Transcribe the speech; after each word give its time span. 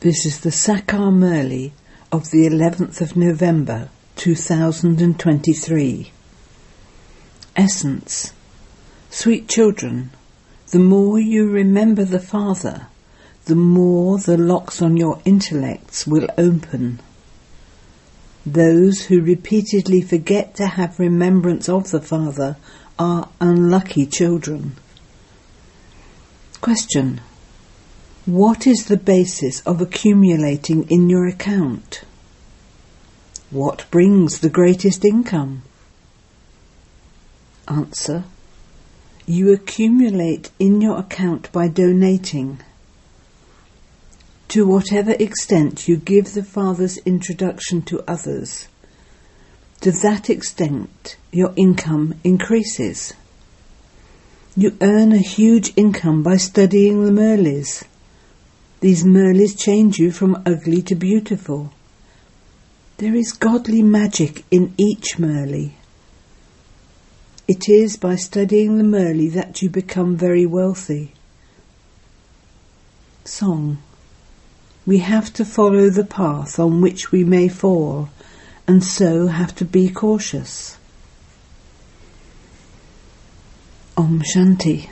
This 0.00 0.24
is 0.24 0.40
the 0.40 0.48
Sakar 0.48 1.12
Murli 1.12 1.72
of 2.10 2.30
the 2.30 2.48
11th 2.48 3.02
of 3.02 3.16
November 3.16 3.90
2023. 4.16 6.10
Essence 7.54 8.32
Sweet 9.10 9.46
children, 9.46 10.08
the 10.70 10.78
more 10.78 11.20
you 11.20 11.50
remember 11.50 12.06
the 12.06 12.18
Father, 12.18 12.86
the 13.44 13.54
more 13.54 14.16
the 14.16 14.38
locks 14.38 14.80
on 14.80 14.96
your 14.96 15.20
intellects 15.26 16.06
will 16.06 16.28
open. 16.38 17.00
Those 18.46 19.02
who 19.02 19.20
repeatedly 19.20 20.00
forget 20.00 20.54
to 20.54 20.66
have 20.66 20.98
remembrance 20.98 21.68
of 21.68 21.90
the 21.90 22.00
Father 22.00 22.56
are 22.98 23.28
unlucky 23.38 24.06
children. 24.06 24.76
Question. 26.62 27.20
What 28.30 28.64
is 28.64 28.84
the 28.84 28.96
basis 28.96 29.58
of 29.62 29.80
accumulating 29.80 30.88
in 30.88 31.10
your 31.10 31.26
account? 31.26 32.02
What 33.50 33.86
brings 33.90 34.38
the 34.38 34.48
greatest 34.48 35.04
income? 35.04 35.62
Answer. 37.66 38.22
You 39.26 39.52
accumulate 39.52 40.52
in 40.60 40.80
your 40.80 40.96
account 40.96 41.50
by 41.50 41.66
donating. 41.66 42.60
To 44.50 44.64
whatever 44.64 45.16
extent 45.18 45.88
you 45.88 45.96
give 45.96 46.32
the 46.32 46.44
Father's 46.44 46.98
introduction 46.98 47.82
to 47.82 48.04
others, 48.06 48.68
to 49.80 49.90
that 49.90 50.30
extent 50.30 51.16
your 51.32 51.52
income 51.56 52.14
increases. 52.22 53.12
You 54.56 54.76
earn 54.80 55.10
a 55.10 55.18
huge 55.18 55.72
income 55.74 56.22
by 56.22 56.36
studying 56.36 57.04
the 57.04 57.10
Murlis. 57.10 57.82
These 58.80 59.04
Murlis 59.04 59.58
change 59.58 59.98
you 59.98 60.10
from 60.10 60.42
ugly 60.46 60.80
to 60.82 60.94
beautiful. 60.94 61.70
There 62.96 63.14
is 63.14 63.32
godly 63.32 63.82
magic 63.82 64.44
in 64.50 64.72
each 64.78 65.18
Murli. 65.18 65.72
It 67.46 67.68
is 67.68 67.98
by 67.98 68.16
studying 68.16 68.78
the 68.78 68.84
Murli 68.84 69.30
that 69.32 69.60
you 69.60 69.68
become 69.68 70.16
very 70.16 70.46
wealthy. 70.46 71.12
Song 73.24 73.78
We 74.86 74.98
have 74.98 75.30
to 75.34 75.44
follow 75.44 75.90
the 75.90 76.04
path 76.04 76.58
on 76.58 76.80
which 76.80 77.12
we 77.12 77.22
may 77.22 77.48
fall, 77.48 78.08
and 78.66 78.82
so 78.82 79.26
have 79.26 79.54
to 79.56 79.66
be 79.66 79.90
cautious. 79.90 80.78
Om 83.96 84.22
Shanti. 84.22 84.88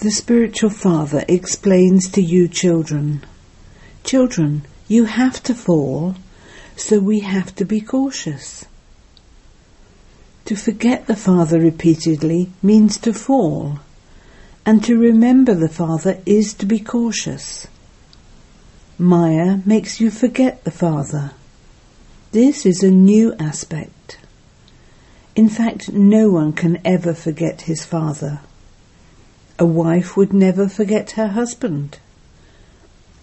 The 0.00 0.10
spiritual 0.10 0.70
father 0.70 1.24
explains 1.26 2.10
to 2.10 2.20
you 2.20 2.48
children, 2.48 3.24
children, 4.04 4.66
you 4.88 5.06
have 5.06 5.42
to 5.44 5.54
fall, 5.54 6.16
so 6.76 6.98
we 6.98 7.20
have 7.20 7.54
to 7.56 7.64
be 7.64 7.80
cautious. 7.80 8.66
To 10.44 10.54
forget 10.54 11.06
the 11.06 11.16
father 11.16 11.58
repeatedly 11.58 12.50
means 12.62 12.98
to 12.98 13.14
fall, 13.14 13.80
and 14.66 14.84
to 14.84 14.98
remember 14.98 15.54
the 15.54 15.68
father 15.68 16.20
is 16.26 16.52
to 16.54 16.66
be 16.66 16.78
cautious. 16.78 17.66
Maya 18.98 19.60
makes 19.64 19.98
you 19.98 20.10
forget 20.10 20.62
the 20.64 20.70
father. 20.70 21.32
This 22.32 22.66
is 22.66 22.82
a 22.82 22.90
new 22.90 23.34
aspect. 23.38 24.18
In 25.34 25.48
fact, 25.48 25.90
no 25.90 26.28
one 26.28 26.52
can 26.52 26.80
ever 26.84 27.14
forget 27.14 27.62
his 27.62 27.86
father. 27.86 28.40
A 29.58 29.64
wife 29.64 30.16
would 30.16 30.32
never 30.32 30.68
forget 30.68 31.12
her 31.12 31.28
husband. 31.28 31.98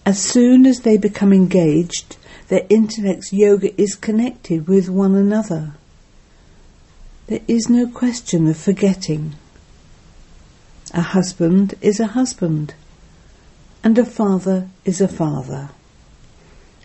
As 0.04 0.18
soon 0.20 0.66
as 0.66 0.80
they 0.80 0.96
become 0.96 1.32
engaged, 1.32 2.16
their 2.48 2.66
intellect's 2.68 3.32
yoga 3.32 3.78
is 3.80 3.94
connected 3.94 4.66
with 4.66 4.88
one 4.88 5.14
another. 5.14 5.74
There 7.26 7.40
is 7.48 7.68
no 7.68 7.86
question 7.86 8.48
of 8.48 8.56
forgetting. 8.56 9.34
A 10.92 11.00
husband 11.00 11.74
is 11.80 12.00
a 12.00 12.08
husband, 12.08 12.74
and 13.82 13.96
a 13.96 14.04
father 14.04 14.68
is 14.84 15.00
a 15.00 15.08
father. 15.08 15.70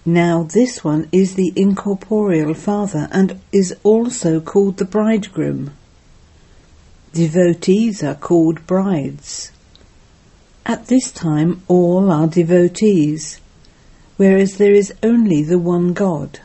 Now 0.05 0.43
this 0.43 0.83
one 0.83 1.09
is 1.11 1.35
the 1.35 1.51
incorporeal 1.55 2.53
father 2.53 3.09
and 3.11 3.39
is 3.51 3.75
also 3.83 4.39
called 4.39 4.77
the 4.77 4.85
bridegroom. 4.85 5.71
Devotees 7.13 8.03
are 8.03 8.15
called 8.15 8.67
brides. 8.67 9.51
At 10.63 10.87
this 10.87 11.11
time 11.11 11.63
all 11.67 12.11
are 12.11 12.27
devotees, 12.27 13.39
whereas 14.17 14.57
there 14.57 14.73
is 14.73 14.93
only 15.01 15.41
the 15.41 15.57
one 15.57 15.93
God. 15.93 16.39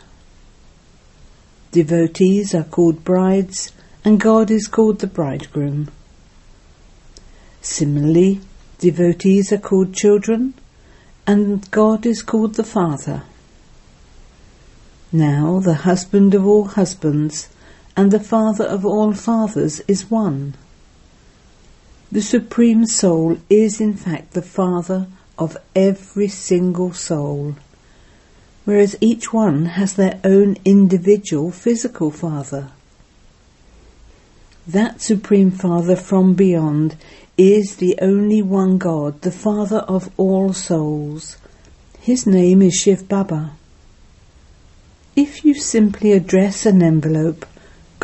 Devotees 1.70 2.54
are 2.54 2.64
called 2.64 3.04
brides 3.04 3.72
and 4.06 4.18
God 4.18 4.50
is 4.50 4.66
called 4.66 5.00
the 5.00 5.06
bridegroom. 5.06 5.90
Similarly, 7.60 8.40
devotees 8.78 9.52
are 9.52 9.58
called 9.58 9.92
children 9.94 10.54
and 11.26 11.70
God 11.70 12.06
is 12.06 12.22
called 12.22 12.54
the 12.54 12.64
Father. 12.64 13.24
Now 15.12 15.60
the 15.60 15.74
husband 15.74 16.34
of 16.34 16.46
all 16.46 16.64
husbands 16.64 17.48
and 17.96 18.10
the 18.10 18.20
father 18.20 18.64
of 18.64 18.84
all 18.84 19.12
fathers 19.12 19.80
is 19.86 20.10
one. 20.10 20.54
The 22.10 22.22
Supreme 22.22 22.86
Soul 22.86 23.38
is 23.48 23.80
in 23.80 23.94
fact 23.94 24.32
the 24.32 24.42
father 24.42 25.06
of 25.38 25.56
every 25.74 26.28
single 26.28 26.92
soul, 26.92 27.56
whereas 28.64 28.96
each 29.00 29.32
one 29.32 29.66
has 29.66 29.94
their 29.94 30.20
own 30.24 30.56
individual 30.64 31.50
physical 31.50 32.10
father. 32.10 32.70
That 34.66 35.02
Supreme 35.02 35.50
Father 35.50 35.94
from 35.94 36.34
beyond 36.34 36.96
is 37.36 37.76
the 37.76 37.98
only 38.00 38.40
one 38.40 38.78
God, 38.78 39.20
the 39.20 39.30
Father 39.32 39.78
of 39.78 40.10
all 40.16 40.52
souls. 40.52 41.36
His 42.00 42.26
name 42.26 42.62
is 42.62 42.74
Shiv 42.74 43.08
Baba. 43.08 43.52
If 45.16 45.44
you 45.44 45.54
simply 45.54 46.12
address 46.12 46.64
an 46.64 46.82
envelope, 46.82 47.44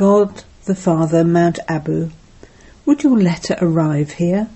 God 0.01 0.45
the 0.65 0.75
Father, 0.75 1.25
Mount 1.25 1.59
Abu, 1.69 2.09
would 2.87 3.03
your 3.03 3.19
letter 3.19 3.59
arrive 3.61 4.13
here? 4.13 4.49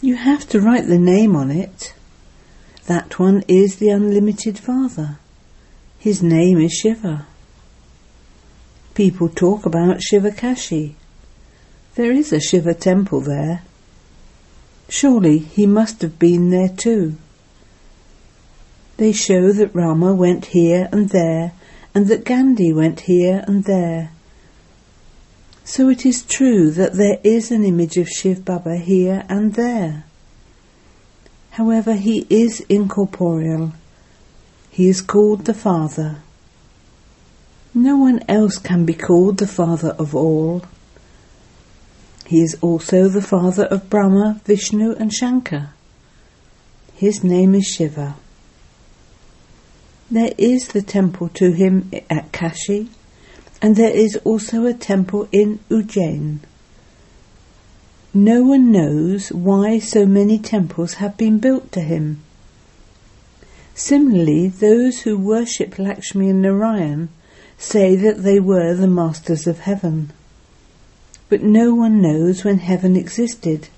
You 0.00 0.14
have 0.14 0.48
to 0.50 0.60
write 0.60 0.86
the 0.86 0.96
name 0.96 1.34
on 1.34 1.50
it. 1.50 1.92
That 2.86 3.18
one 3.18 3.42
is 3.48 3.78
the 3.78 3.88
Unlimited 3.88 4.60
Father. 4.60 5.18
His 5.98 6.22
name 6.22 6.60
is 6.60 6.70
Shiva. 6.72 7.26
People 8.94 9.28
talk 9.28 9.66
about 9.66 10.04
Shiva 10.04 10.30
Kashi. 10.30 10.94
There 11.96 12.12
is 12.12 12.32
a 12.32 12.38
Shiva 12.38 12.74
temple 12.74 13.22
there. 13.22 13.62
Surely 14.88 15.38
he 15.38 15.66
must 15.66 16.00
have 16.00 16.20
been 16.20 16.50
there 16.50 16.68
too. 16.68 17.16
They 18.98 19.10
show 19.10 19.50
that 19.50 19.74
Rama 19.74 20.14
went 20.14 20.44
here 20.54 20.88
and 20.92 21.08
there, 21.08 21.54
and 21.94 22.08
that 22.08 22.24
Gandhi 22.24 22.72
went 22.72 23.00
here 23.00 23.44
and 23.46 23.64
there. 23.64 24.10
So 25.64 25.88
it 25.88 26.04
is 26.04 26.22
true 26.22 26.70
that 26.72 26.94
there 26.94 27.18
is 27.22 27.50
an 27.50 27.64
image 27.64 27.96
of 27.96 28.08
Shiv 28.08 28.44
Baba 28.44 28.76
here 28.76 29.24
and 29.28 29.54
there. 29.54 30.04
However, 31.50 31.94
he 31.94 32.26
is 32.30 32.60
incorporeal. 32.68 33.72
He 34.70 34.88
is 34.88 35.02
called 35.02 35.44
the 35.44 35.54
Father. 35.54 36.22
No 37.74 37.96
one 37.96 38.22
else 38.28 38.58
can 38.58 38.84
be 38.84 38.94
called 38.94 39.38
the 39.38 39.46
Father 39.46 39.90
of 39.98 40.14
all. 40.14 40.64
He 42.26 42.40
is 42.40 42.56
also 42.62 43.08
the 43.08 43.22
Father 43.22 43.64
of 43.64 43.90
Brahma, 43.90 44.40
Vishnu 44.44 44.94
and 44.94 45.12
Shankar. 45.12 45.74
His 46.94 47.22
name 47.22 47.54
is 47.54 47.66
Shiva. 47.66 48.16
There 50.12 50.34
is 50.36 50.68
the 50.68 50.82
temple 50.82 51.30
to 51.36 51.52
him 51.52 51.90
at 52.10 52.32
Kashi, 52.32 52.90
and 53.62 53.76
there 53.76 53.96
is 53.96 54.14
also 54.24 54.66
a 54.66 54.74
temple 54.74 55.26
in 55.32 55.60
Ujjain. 55.70 56.40
No 58.12 58.42
one 58.42 58.70
knows 58.70 59.32
why 59.32 59.78
so 59.78 60.04
many 60.04 60.38
temples 60.38 60.94
have 61.00 61.16
been 61.16 61.38
built 61.38 61.72
to 61.72 61.80
him. 61.80 62.20
Similarly, 63.74 64.48
those 64.48 65.00
who 65.00 65.16
worship 65.16 65.78
Lakshmi 65.78 66.28
and 66.28 66.42
Narayan 66.42 67.08
say 67.56 67.96
that 67.96 68.22
they 68.22 68.38
were 68.38 68.74
the 68.74 68.86
masters 68.86 69.46
of 69.46 69.60
heaven. 69.60 70.12
But 71.30 71.42
no 71.42 71.74
one 71.74 72.02
knows 72.02 72.44
when 72.44 72.58
heaven 72.58 72.96
existed, 72.96 73.70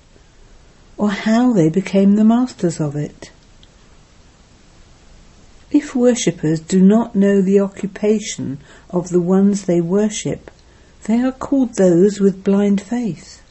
or 0.97 1.11
how 1.11 1.53
they 1.53 1.69
became 1.69 2.17
the 2.17 2.25
masters 2.25 2.81
of 2.81 2.97
it. 2.97 3.31
If 5.71 5.95
worshippers 5.95 6.59
do 6.59 6.81
not 6.81 7.15
know 7.15 7.41
the 7.41 7.59
occupation 7.59 8.59
of 8.89 9.09
the 9.09 9.19
ones 9.19 9.65
they 9.65 9.81
worship, 9.81 10.51
they 11.05 11.21
are 11.21 11.31
called 11.31 11.75
those 11.75 12.19
with 12.19 12.43
blind 12.43 12.81
faith. 12.81 13.41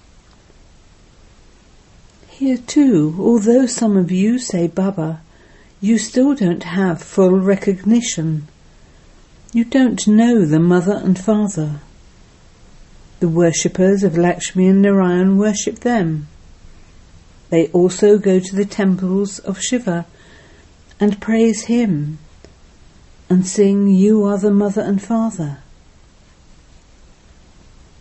Here 2.28 2.58
too, 2.58 3.14
although 3.18 3.66
some 3.66 3.96
of 3.96 4.10
you 4.10 4.38
say 4.38 4.66
Baba, 4.66 5.20
you 5.80 5.98
still 5.98 6.34
don't 6.34 6.64
have 6.64 7.02
full 7.02 7.38
recognition. 7.38 8.48
You 9.52 9.64
don't 9.64 10.06
know 10.08 10.44
the 10.44 10.58
mother 10.58 11.00
and 11.04 11.18
father. 11.18 11.80
The 13.20 13.28
worshippers 13.28 14.02
of 14.02 14.18
Lakshmi 14.18 14.66
and 14.66 14.82
Narayan 14.82 15.38
worship 15.38 15.80
them. 15.80 16.26
They 17.50 17.68
also 17.68 18.18
go 18.18 18.40
to 18.40 18.56
the 18.56 18.64
temples 18.64 19.38
of 19.38 19.60
Shiva 19.60 20.06
and 21.00 21.20
praise 21.20 21.64
him 21.64 22.18
and 23.28 23.46
sing, 23.46 23.88
You 23.88 24.24
are 24.24 24.38
the 24.38 24.50
mother 24.50 24.82
and 24.82 25.02
father. 25.02 25.58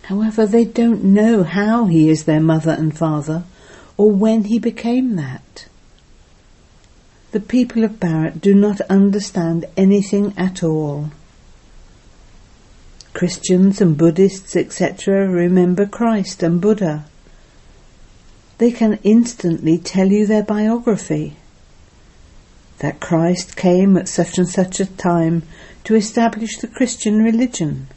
However, 0.03 0.45
they 0.45 0.65
don't 0.65 1.03
know 1.03 1.43
how 1.43 1.85
he 1.85 2.09
is 2.09 2.25
their 2.25 2.41
mother 2.41 2.71
and 2.71 2.95
father 2.95 3.43
or 3.97 4.11
when 4.11 4.45
he 4.45 4.59
became 4.59 5.15
that. 5.15 5.67
The 7.31 7.39
people 7.39 7.83
of 7.83 7.99
Bharat 7.99 8.41
do 8.41 8.53
not 8.53 8.81
understand 8.81 9.65
anything 9.75 10.33
at 10.37 10.61
all. 10.61 11.11
Christians 13.13 13.79
and 13.79 13.97
Buddhists, 13.97 14.55
etc., 14.55 15.27
remember 15.27 15.85
Christ 15.85 16.43
and 16.43 16.59
Buddha. 16.59 17.05
They 18.57 18.71
can 18.71 18.99
instantly 19.03 19.77
tell 19.77 20.07
you 20.07 20.25
their 20.25 20.43
biography. 20.43 21.37
That 22.83 22.99
Christ 22.99 23.55
came 23.55 23.95
at 23.95 24.09
such 24.09 24.37
and 24.37 24.45
such 24.45 24.81
a 24.81 24.85
time 24.85 25.43
to 25.85 25.95
establish 25.95 26.57
the 26.57 26.67
Christian 26.67 27.23
religion. 27.23 27.87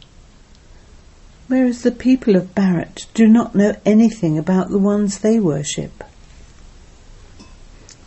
Whereas 1.49 1.83
the 1.83 1.91
people 1.91 2.37
of 2.37 2.55
Bharat 2.55 3.07
do 3.13 3.27
not 3.27 3.57
know 3.57 3.75
anything 3.85 4.39
about 4.39 4.71
the 4.71 4.79
ones 4.79 5.19
they 5.19 5.41
worship. 5.41 6.05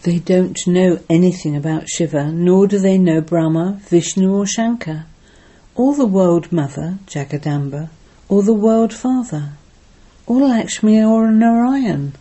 They 0.03 0.19
don't 0.19 0.57
know 0.67 1.01
anything 1.09 1.53
about 1.53 1.89
Shiva, 1.89 2.31
nor 2.31 2.65
do 2.65 2.79
they 2.79 2.97
know 2.97 3.19
Brahma, 3.19 3.81
Vishnu 3.89 4.33
or 4.33 4.45
Shankar 4.45 5.05
or 5.75 5.93
the 5.95 6.05
World 6.05 6.49
Mother, 6.49 6.97
Jagadamba, 7.07 7.89
or 8.29 8.41
the 8.41 8.53
World 8.53 8.93
Father, 8.93 9.49
or 10.25 10.47
Lakshmi 10.47 11.03
or 11.03 11.29
Narayan. 11.29 12.13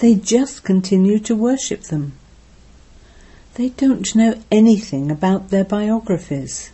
They 0.00 0.16
just 0.16 0.64
continue 0.64 1.18
to 1.20 1.34
worship 1.34 1.84
them. 1.84 2.12
They 3.56 3.70
don't 3.70 4.14
know 4.14 4.40
anything 4.50 5.10
about 5.10 5.50
their 5.50 5.64
biographies. 5.64 6.70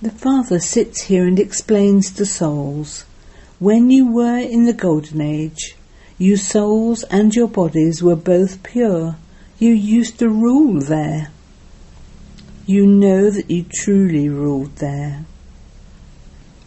The 0.00 0.10
Father 0.10 0.60
sits 0.60 1.02
here 1.02 1.26
and 1.26 1.40
explains 1.40 2.12
to 2.12 2.26
souls, 2.26 3.04
when 3.58 3.90
you 3.90 4.06
were 4.06 4.38
in 4.38 4.66
the 4.66 4.72
Golden 4.72 5.20
Age, 5.20 5.76
you 6.18 6.36
souls 6.36 7.02
and 7.04 7.34
your 7.34 7.48
bodies 7.48 8.02
were 8.02 8.16
both 8.16 8.62
pure. 8.62 9.16
You 9.58 9.72
used 9.72 10.18
to 10.20 10.28
rule 10.28 10.80
there 10.80 11.30
you 12.68 12.86
know 12.86 13.30
that 13.30 13.50
you 13.50 13.64
truly 13.64 14.28
ruled 14.28 14.76
there. 14.76 15.24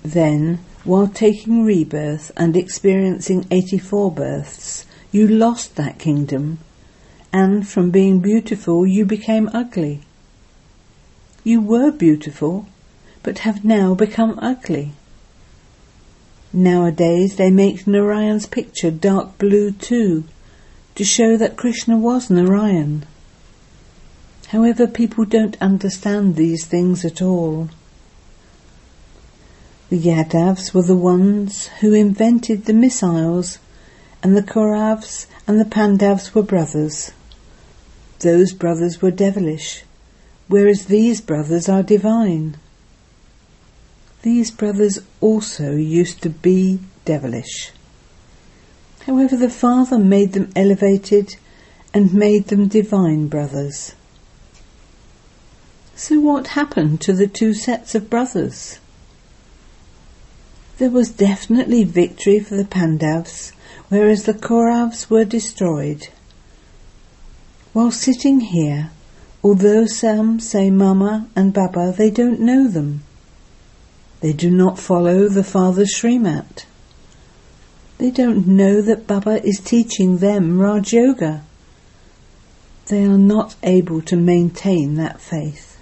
Then, 0.01 0.57
while 0.83 1.07
taking 1.07 1.63
rebirth 1.63 2.31
and 2.35 2.57
experiencing 2.57 3.45
84 3.51 4.11
births, 4.11 4.85
you 5.11 5.27
lost 5.27 5.75
that 5.75 5.99
kingdom, 5.99 6.57
and 7.33 7.67
from 7.67 7.91
being 7.91 8.19
beautiful 8.19 8.85
you 8.85 9.05
became 9.05 9.49
ugly. 9.53 10.01
You 11.43 11.61
were 11.61 11.91
beautiful, 11.91 12.67
but 13.23 13.39
have 13.39 13.63
now 13.63 13.95
become 13.95 14.37
ugly. 14.41 14.93
Nowadays 16.53 17.37
they 17.37 17.49
make 17.49 17.87
Narayan's 17.87 18.45
picture 18.45 18.91
dark 18.91 19.37
blue 19.37 19.71
too, 19.71 20.25
to 20.95 21.03
show 21.05 21.37
that 21.37 21.55
Krishna 21.55 21.97
was 21.97 22.29
Narayan. 22.29 23.05
However, 24.47 24.85
people 24.85 25.23
don't 25.23 25.55
understand 25.61 26.35
these 26.35 26.65
things 26.65 27.05
at 27.05 27.21
all. 27.21 27.69
The 29.89 29.97
Yadavs 29.97 30.73
were 30.73 30.83
the 30.83 30.95
ones 30.95 31.67
who 31.79 31.93
invented 31.93 32.65
the 32.65 32.73
missiles, 32.73 33.59
and 34.21 34.35
the 34.35 34.43
Kauravs 34.43 35.25
and 35.47 35.59
the 35.59 35.65
Pandavs 35.65 36.35
were 36.35 36.43
brothers. 36.43 37.11
Those 38.21 38.53
brothers 38.53 39.01
were 39.01 39.09
devilish, 39.09 39.83
whereas 40.47 40.85
these 40.85 41.21
brothers 41.21 41.67
are 41.67 41.81
divine. 41.81 42.55
These 44.21 44.51
brothers 44.51 44.99
also 45.21 45.71
used 45.75 46.21
to 46.21 46.29
be 46.29 46.79
devilish. 47.03 47.71
However, 49.07 49.35
the 49.35 49.49
Father 49.49 49.97
made 49.97 50.33
them 50.33 50.51
elevated 50.55 51.35
and 51.95 52.13
made 52.13 52.49
them 52.49 52.67
divine 52.67 53.27
brothers. 53.27 53.95
So 55.95 56.19
what 56.19 56.47
happened 56.49 57.01
to 57.01 57.13
the 57.13 57.27
two 57.27 57.55
sets 57.55 57.95
of 57.95 58.07
brothers? 58.07 58.77
There 60.77 60.91
was 60.91 61.09
definitely 61.09 61.85
victory 61.85 62.39
for 62.39 62.55
the 62.55 62.65
Pandavs, 62.65 63.51
whereas 63.89 64.23
the 64.23 64.35
Kauravs 64.35 65.09
were 65.09 65.25
destroyed. 65.25 66.09
While 67.73 67.91
sitting 67.91 68.41
here, 68.41 68.91
although 69.43 69.85
some 69.85 70.39
say 70.41 70.69
Mama 70.69 71.29
and 71.35 71.53
Baba, 71.53 71.93
they 71.97 72.09
don't 72.09 72.41
know 72.41 72.67
them. 72.67 73.03
They 74.19 74.33
do 74.33 74.51
not 74.51 74.77
follow 74.77 75.29
the 75.29 75.43
Father's 75.43 75.95
Srimat. 75.95 76.65
They 77.97 78.11
don't 78.11 78.45
know 78.45 78.81
that 78.81 79.07
Baba 79.07 79.41
is 79.45 79.59
teaching 79.59 80.17
them 80.17 80.59
Raj 80.59 80.91
Yoga. 80.91 81.43
They 82.87 83.05
are 83.05 83.17
not 83.17 83.55
able 83.63 84.01
to 84.01 84.17
maintain 84.17 84.95
that 84.95 85.21
faith. 85.21 85.79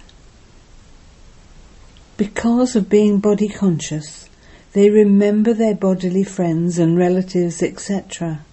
Because 2.16 2.76
of 2.76 2.88
being 2.88 3.18
body 3.18 3.48
conscious, 3.48 4.28
they 4.74 4.90
remember 4.90 5.52
their 5.52 5.74
bodily 5.74 6.22
friends 6.22 6.78
and 6.78 6.96
relatives, 6.96 7.62
etc. 7.62 8.44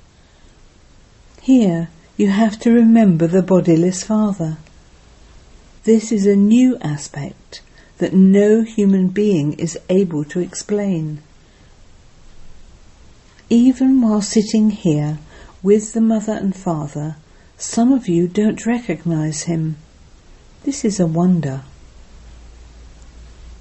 Here, 1.42 1.90
you 2.18 2.28
have 2.28 2.60
to 2.60 2.72
remember 2.72 3.28
the 3.28 3.44
bodiless 3.44 4.04
Father. 4.04 4.58
This 5.84 6.12
is 6.12 6.26
a 6.26 6.36
new 6.36 6.76
aspect 6.82 7.62
that 8.00 8.12
no 8.12 8.64
human 8.64 9.10
being 9.10 9.54
is 9.54 9.78
able 9.88 10.24
to 10.26 10.40
explain. 10.40 11.22
Even 13.52 14.02
while 14.02 14.24
sitting 14.24 14.72
here 14.72 15.20
with 15.62 15.94
the 15.94 16.02
mother 16.02 16.34
and 16.34 16.56
father, 16.56 17.18
some 17.56 17.94
of 17.94 18.08
you 18.08 18.28
don't 18.28 18.66
recognize 18.66 19.44
him. 19.44 19.78
This 20.64 20.84
is 20.84 21.00
a 21.00 21.06
wonder. 21.06 21.62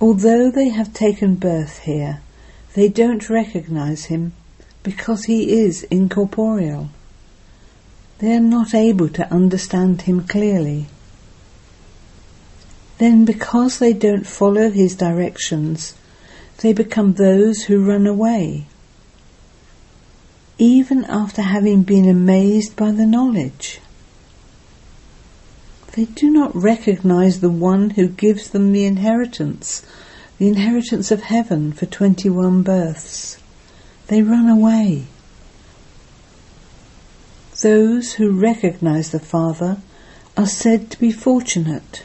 Although 0.00 0.50
they 0.50 0.70
have 0.70 0.94
taken 0.94 1.34
birth 1.34 1.80
here, 1.80 2.20
they 2.72 2.88
don't 2.88 3.28
recognize 3.28 4.06
him 4.06 4.32
because 4.82 5.24
he 5.24 5.60
is 5.60 5.82
incorporeal. 5.84 6.88
They 8.18 8.34
are 8.34 8.40
not 8.40 8.74
able 8.74 9.08
to 9.10 9.30
understand 9.32 10.02
him 10.02 10.26
clearly. 10.26 10.86
Then, 12.98 13.26
because 13.26 13.78
they 13.78 13.92
don't 13.92 14.26
follow 14.26 14.70
his 14.70 14.94
directions, 14.94 15.94
they 16.58 16.72
become 16.72 17.12
those 17.12 17.64
who 17.64 17.84
run 17.84 18.06
away, 18.06 18.66
even 20.56 21.04
after 21.04 21.42
having 21.42 21.82
been 21.82 22.08
amazed 22.08 22.74
by 22.74 22.92
the 22.92 23.04
knowledge. 23.04 23.80
They 25.92 26.06
do 26.06 26.30
not 26.30 26.56
recognize 26.56 27.40
the 27.40 27.50
one 27.50 27.90
who 27.90 28.08
gives 28.08 28.48
them 28.48 28.72
the 28.72 28.86
inheritance, 28.86 29.82
the 30.38 30.48
inheritance 30.48 31.10
of 31.10 31.22
heaven 31.22 31.72
for 31.72 31.84
21 31.84 32.62
births. 32.62 33.38
They 34.06 34.22
run 34.22 34.48
away. 34.48 35.06
Those 37.62 38.14
who 38.14 38.38
recognize 38.38 39.10
the 39.10 39.18
Father 39.18 39.78
are 40.36 40.46
said 40.46 40.90
to 40.90 41.00
be 41.00 41.10
fortunate. 41.10 42.04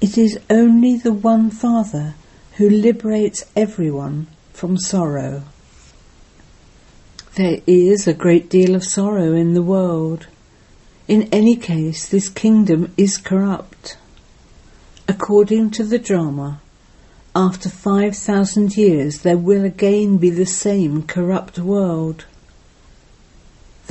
It 0.00 0.16
is 0.16 0.38
only 0.48 0.96
the 0.96 1.12
one 1.12 1.50
Father 1.50 2.14
who 2.58 2.70
liberates 2.70 3.44
everyone 3.56 4.28
from 4.52 4.76
sorrow. 4.76 5.42
There 7.34 7.60
is 7.66 8.06
a 8.06 8.14
great 8.14 8.48
deal 8.48 8.76
of 8.76 8.84
sorrow 8.84 9.32
in 9.32 9.54
the 9.54 9.62
world. 9.62 10.28
In 11.08 11.28
any 11.32 11.56
case, 11.56 12.08
this 12.08 12.28
kingdom 12.28 12.92
is 12.96 13.16
corrupt. 13.16 13.96
According 15.08 15.70
to 15.70 15.82
the 15.82 15.98
drama, 15.98 16.60
after 17.34 17.68
5,000 17.68 18.76
years 18.76 19.22
there 19.22 19.38
will 19.38 19.64
again 19.64 20.18
be 20.18 20.30
the 20.30 20.46
same 20.46 21.02
corrupt 21.02 21.58
world. 21.58 22.26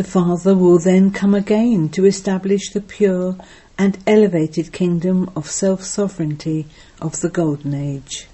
The 0.01 0.08
Father 0.08 0.55
will 0.55 0.79
then 0.79 1.12
come 1.12 1.36
again 1.36 1.88
to 1.89 2.08
establish 2.08 2.72
the 2.72 2.81
pure 2.81 3.38
and 3.77 4.00
elevated 4.08 4.72
kingdom 4.72 5.29
of 5.36 5.48
self-sovereignty 5.48 6.65
of 7.00 7.22
the 7.22 7.29
Golden 7.29 7.75
Age. 7.75 8.25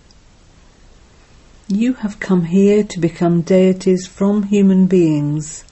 You 1.68 1.96
have 1.96 2.22
come 2.22 2.46
here 2.46 2.86
to 2.86 3.00
become 3.02 3.42
deities 3.42 4.08
from 4.08 4.44
human 4.44 4.88
beings 4.88 5.66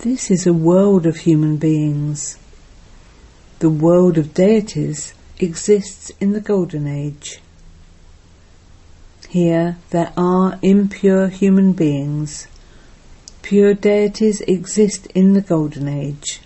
this 0.00 0.30
is 0.30 0.46
a 0.46 0.52
world 0.52 1.06
of 1.06 1.16
human 1.16 1.56
beings. 1.56 2.36
the 3.60 3.70
world 3.70 4.18
of 4.18 4.34
deities 4.34 5.14
exists 5.38 6.12
in 6.20 6.32
the 6.32 6.40
Golden 6.42 6.86
Age. 6.86 7.40
Here 9.30 9.78
there 9.88 10.12
are 10.18 10.58
impure 10.60 11.28
human 11.28 11.72
beings. 11.72 12.46
Pure 13.42 13.74
deities 13.74 14.40
exist 14.42 15.06
in 15.14 15.34
the 15.34 15.40
Golden 15.40 15.88
Age. 15.88 16.40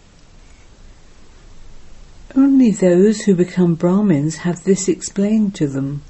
Only 2.34 2.70
those 2.70 3.22
who 3.22 3.34
become 3.34 3.74
Brahmins 3.74 4.36
have 4.38 4.64
this 4.64 4.88
explained 4.88 5.54
to 5.54 5.68
them. 5.68 6.02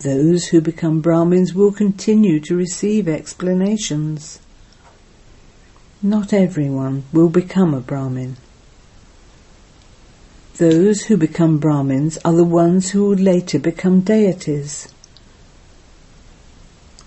Those 0.00 0.46
who 0.46 0.60
become 0.60 1.00
Brahmins 1.00 1.54
will 1.54 1.72
continue 1.72 2.40
to 2.40 2.56
receive 2.56 3.08
explanations. 3.08 4.40
Not 6.02 6.32
everyone 6.32 7.04
will 7.12 7.28
become 7.28 7.74
a 7.74 7.80
Brahmin. 7.80 8.36
Those 10.56 11.02
who 11.04 11.16
become 11.16 11.58
Brahmins 11.58 12.18
are 12.24 12.34
the 12.34 12.44
ones 12.44 12.90
who 12.90 13.08
will 13.08 13.16
later 13.16 13.58
become 13.58 14.00
deities. 14.00 14.88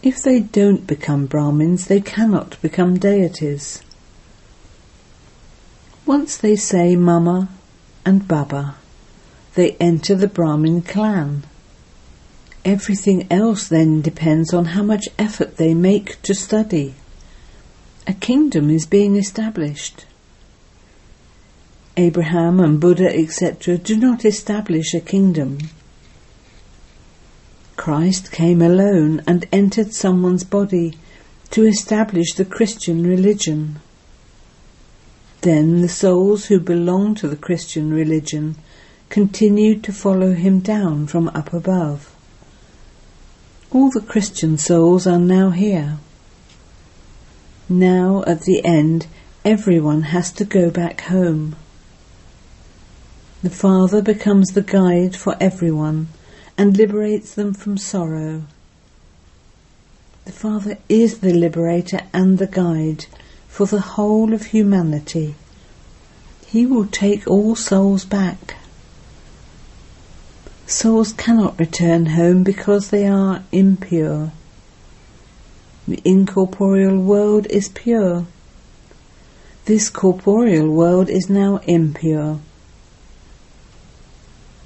If 0.03 0.21
they 0.21 0.41
don't 0.41 0.85
become 0.85 1.27
Brahmins, 1.27 1.87
they 1.87 2.01
cannot 2.01 2.61
become 2.61 2.99
deities. 2.99 3.81
Once 6.05 6.35
they 6.35 6.57
say 6.57 6.97
Mama 6.97 7.47
and 8.05 8.27
Baba, 8.27 8.75
they 9.55 9.77
enter 9.79 10.13
the 10.13 10.27
Brahmin 10.27 10.81
clan. 10.81 11.45
Everything 12.65 13.27
else 13.31 13.69
then 13.69 14.01
depends 14.01 14.53
on 14.53 14.65
how 14.65 14.83
much 14.83 15.07
effort 15.17 15.55
they 15.55 15.73
make 15.73 16.21
to 16.23 16.35
study. 16.35 16.95
A 18.05 18.13
kingdom 18.13 18.69
is 18.69 18.85
being 18.85 19.15
established. 19.15 20.05
Abraham 21.95 22.59
and 22.59 22.77
Buddha, 22.77 23.09
etc., 23.17 23.77
do 23.77 23.95
not 23.95 24.25
establish 24.25 24.93
a 24.93 24.99
kingdom. 24.99 25.59
Christ 27.75 28.31
came 28.31 28.61
alone 28.61 29.21
and 29.25 29.47
entered 29.51 29.93
someone's 29.93 30.43
body 30.43 30.97
to 31.49 31.65
establish 31.65 32.33
the 32.33 32.45
Christian 32.45 33.05
religion. 33.05 33.79
Then 35.41 35.81
the 35.81 35.89
souls 35.89 36.45
who 36.45 36.59
belong 36.59 37.15
to 37.15 37.27
the 37.27 37.35
Christian 37.35 37.93
religion 37.93 38.55
continued 39.09 39.83
to 39.83 39.91
follow 39.91 40.33
him 40.33 40.59
down 40.59 41.07
from 41.07 41.27
up 41.29 41.53
above. 41.53 42.15
All 43.71 43.89
the 43.89 44.01
Christian 44.01 44.57
souls 44.57 45.05
are 45.05 45.19
now 45.19 45.49
here. 45.49 45.97
Now, 47.67 48.23
at 48.25 48.41
the 48.41 48.63
end, 48.63 49.07
everyone 49.43 50.03
has 50.03 50.31
to 50.33 50.45
go 50.45 50.69
back 50.69 51.01
home. 51.01 51.55
The 53.41 53.49
Father 53.49 54.01
becomes 54.01 54.49
the 54.49 54.61
guide 54.61 55.15
for 55.15 55.35
everyone 55.39 56.07
and 56.57 56.77
liberates 56.77 57.33
them 57.33 57.53
from 57.53 57.77
sorrow. 57.77 58.43
The 60.25 60.31
Father 60.31 60.77
is 60.87 61.19
the 61.19 61.33
liberator 61.33 62.01
and 62.13 62.37
the 62.37 62.47
guide 62.47 63.05
for 63.47 63.65
the 63.65 63.81
whole 63.81 64.33
of 64.33 64.47
humanity. 64.47 65.35
He 66.47 66.65
will 66.65 66.85
take 66.85 67.27
all 67.27 67.55
souls 67.55 68.05
back. 68.05 68.55
Souls 70.65 71.11
cannot 71.13 71.59
return 71.59 72.05
home 72.05 72.43
because 72.43 72.89
they 72.89 73.05
are 73.05 73.43
impure. 73.51 74.31
The 75.87 76.01
incorporeal 76.05 76.97
world 76.97 77.47
is 77.47 77.67
pure. 77.69 78.25
This 79.65 79.89
corporeal 79.89 80.69
world 80.69 81.09
is 81.09 81.29
now 81.29 81.57
impure. 81.67 82.39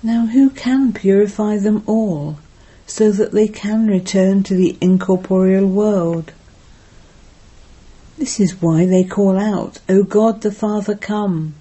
Now 0.03 0.27
who 0.27 0.51
can 0.51 0.93
purify 0.93 1.57
them 1.57 1.83
all 1.87 2.37
so 2.85 3.11
that 3.11 3.31
they 3.31 3.47
can 3.47 3.87
return 3.87 4.43
to 4.43 4.55
the 4.55 4.77
incorporeal 4.79 5.65
world? 5.65 6.33
This 8.17 8.39
is 8.39 8.61
why 8.61 8.85
they 8.85 9.03
call 9.03 9.37
out, 9.37 9.79
O 9.89 10.03
God 10.03 10.41
the 10.41 10.51
Father 10.51 10.95
come. 10.95 11.55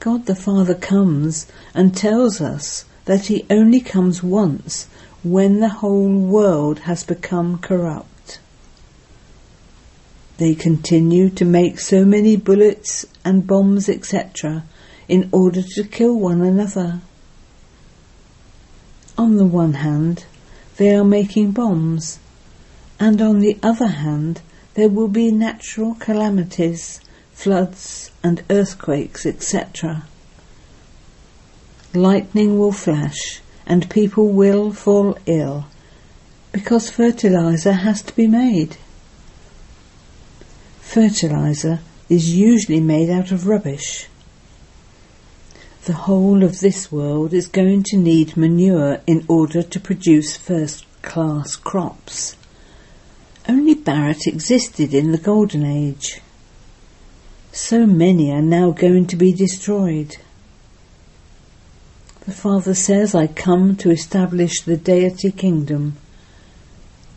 God 0.00 0.26
the 0.26 0.34
Father 0.34 0.74
comes 0.74 1.46
and 1.74 1.96
tells 1.96 2.40
us 2.40 2.84
that 3.04 3.26
he 3.26 3.46
only 3.50 3.80
comes 3.80 4.22
once 4.22 4.88
when 5.22 5.60
the 5.60 5.68
whole 5.68 6.08
world 6.08 6.80
has 6.80 7.04
become 7.04 7.58
corrupt. 7.58 8.40
They 10.38 10.54
continue 10.54 11.30
to 11.30 11.44
make 11.44 11.78
so 11.78 12.04
many 12.04 12.36
bullets 12.36 13.06
and 13.24 13.46
bombs, 13.46 13.88
etc., 13.88 14.64
in 15.08 15.28
order 15.32 15.62
to 15.62 15.84
kill 15.84 16.18
one 16.18 16.40
another. 16.42 17.00
On 19.18 19.36
the 19.36 19.44
one 19.44 19.74
hand, 19.74 20.24
they 20.76 20.94
are 20.94 21.04
making 21.04 21.52
bombs, 21.52 22.18
and 22.98 23.20
on 23.20 23.40
the 23.40 23.58
other 23.62 23.88
hand, 23.88 24.40
there 24.74 24.88
will 24.88 25.08
be 25.08 25.30
natural 25.30 25.94
calamities, 25.94 27.00
floods 27.32 28.10
and 28.22 28.42
earthquakes, 28.48 29.26
etc. 29.26 30.04
Lightning 31.94 32.58
will 32.58 32.72
flash 32.72 33.40
and 33.66 33.90
people 33.90 34.28
will 34.28 34.72
fall 34.72 35.18
ill 35.26 35.66
because 36.52 36.90
fertilizer 36.90 37.72
has 37.72 38.02
to 38.02 38.14
be 38.14 38.26
made. 38.26 38.76
Fertilizer 40.80 41.80
is 42.08 42.34
usually 42.34 42.80
made 42.80 43.08
out 43.08 43.30
of 43.30 43.46
rubbish. 43.46 44.08
The 45.84 45.94
whole 45.94 46.44
of 46.44 46.60
this 46.60 46.92
world 46.92 47.32
is 47.34 47.48
going 47.48 47.82
to 47.88 47.96
need 47.96 48.36
manure 48.36 49.00
in 49.04 49.24
order 49.26 49.64
to 49.64 49.80
produce 49.80 50.36
first 50.36 50.86
class 51.02 51.56
crops. 51.56 52.36
Only 53.48 53.74
Bharat 53.74 54.28
existed 54.28 54.94
in 54.94 55.10
the 55.10 55.18
Golden 55.18 55.66
Age. 55.66 56.20
So 57.50 57.84
many 57.84 58.30
are 58.30 58.40
now 58.40 58.70
going 58.70 59.08
to 59.08 59.16
be 59.16 59.32
destroyed. 59.32 60.18
The 62.26 62.30
Father 62.32 62.74
says, 62.74 63.12
I 63.12 63.26
come 63.26 63.74
to 63.78 63.90
establish 63.90 64.60
the 64.60 64.76
deity 64.76 65.32
kingdom. 65.32 65.96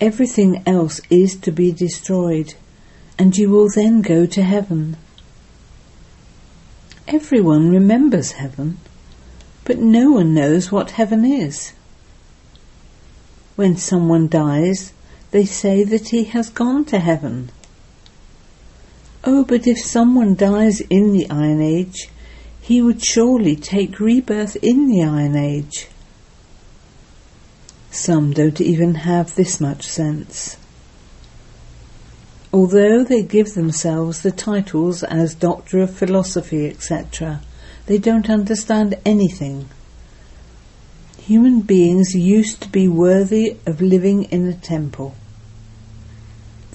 Everything 0.01 0.63
else 0.65 0.99
is 1.11 1.35
to 1.41 1.51
be 1.51 1.71
destroyed, 1.71 2.55
and 3.19 3.37
you 3.37 3.51
will 3.51 3.69
then 3.69 4.01
go 4.01 4.25
to 4.25 4.41
heaven. 4.41 4.97
Everyone 7.07 7.69
remembers 7.69 8.31
heaven, 8.33 8.79
but 9.63 9.77
no 9.77 10.11
one 10.11 10.33
knows 10.33 10.71
what 10.71 10.91
heaven 10.91 11.23
is. 11.23 11.73
When 13.55 13.77
someone 13.77 14.27
dies, 14.27 14.91
they 15.29 15.45
say 15.45 15.83
that 15.83 16.09
he 16.09 16.23
has 16.25 16.49
gone 16.49 16.83
to 16.85 16.99
heaven. 16.99 17.51
Oh, 19.23 19.43
but 19.45 19.67
if 19.67 19.77
someone 19.77 20.33
dies 20.33 20.81
in 20.81 21.13
the 21.13 21.29
Iron 21.29 21.61
Age, 21.61 22.09
he 22.59 22.81
would 22.81 23.05
surely 23.05 23.55
take 23.55 23.99
rebirth 23.99 24.55
in 24.63 24.87
the 24.87 25.03
Iron 25.03 25.35
Age. 25.35 25.87
Some 27.91 28.33
don't 28.33 28.59
even 28.59 28.95
have 28.95 29.35
this 29.35 29.61
much 29.61 29.83
sense. 29.83 30.57
Although 32.55 33.03
they 33.03 33.21
give 33.21 33.53
themselves 33.53 34.21
the 34.21 34.31
titles 34.31 35.03
as 35.03 35.35
Doctor 35.35 35.81
of 35.81 35.93
Philosophy, 35.93 36.67
etc., 36.67 37.41
they 37.85 37.97
don't 37.97 38.29
understand 38.29 38.97
anything. 39.05 39.67
Human 41.17 41.59
beings 41.59 42.15
used 42.15 42.61
to 42.61 42.69
be 42.69 42.87
worthy 42.87 43.57
of 43.65 43.81
living 43.81 44.23
in 44.31 44.47
a 44.47 44.53
temple. 44.53 45.15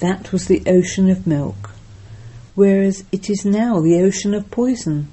That 0.01 0.33
was 0.33 0.49
the 0.49 0.63
ocean 0.67 1.09
of 1.09 1.27
milk, 1.27 1.71
whereas 2.55 3.05
it 3.11 3.31
is 3.31 3.47
now 3.47 3.81
the 3.81 4.03
ocean 4.03 4.35
of 4.35 4.51
poison. 4.51 5.09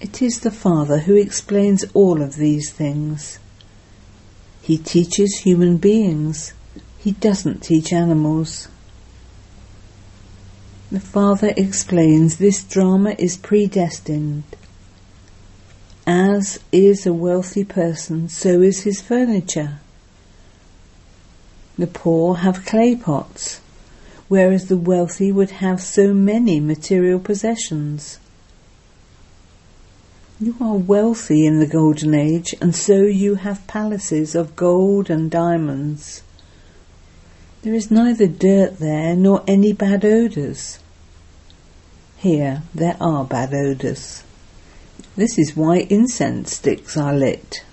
It 0.00 0.22
is 0.22 0.38
the 0.38 0.52
Father 0.52 0.98
who 1.00 1.16
explains 1.16 1.84
all 1.94 2.22
of 2.22 2.36
these 2.36 2.70
things. 2.70 3.40
He 4.60 4.78
teaches 4.78 5.38
human 5.38 5.78
beings. 5.78 6.52
He 7.02 7.10
doesn't 7.10 7.64
teach 7.64 7.92
animals. 7.92 8.68
The 10.92 11.00
Father 11.00 11.52
explains 11.56 12.36
this 12.36 12.62
drama 12.62 13.16
is 13.18 13.36
predestined. 13.36 14.44
As 16.06 16.60
is 16.70 17.04
a 17.04 17.12
wealthy 17.12 17.64
person, 17.64 18.28
so 18.28 18.60
is 18.60 18.82
his 18.82 19.00
furniture. 19.00 19.80
The 21.76 21.88
poor 21.88 22.36
have 22.36 22.64
clay 22.64 22.94
pots, 22.94 23.60
whereas 24.28 24.66
the 24.66 24.76
wealthy 24.76 25.32
would 25.32 25.50
have 25.50 25.80
so 25.80 26.14
many 26.14 26.60
material 26.60 27.18
possessions. 27.18 28.20
You 30.38 30.54
are 30.60 30.76
wealthy 30.76 31.46
in 31.46 31.58
the 31.58 31.66
Golden 31.66 32.14
Age, 32.14 32.54
and 32.60 32.76
so 32.76 33.02
you 33.02 33.36
have 33.36 33.66
palaces 33.66 34.36
of 34.36 34.54
gold 34.54 35.10
and 35.10 35.28
diamonds. 35.28 36.22
There 37.62 37.74
is 37.74 37.92
neither 37.92 38.26
dirt 38.26 38.80
there 38.80 39.14
nor 39.14 39.44
any 39.46 39.72
bad 39.72 40.04
odours. 40.04 40.80
Here 42.16 42.62
there 42.74 42.96
are 43.00 43.24
bad 43.24 43.54
odours. 43.54 44.24
This 45.14 45.38
is 45.38 45.56
why 45.56 45.86
incense 45.88 46.56
sticks 46.56 46.96
are 46.96 47.14
lit. 47.14 47.64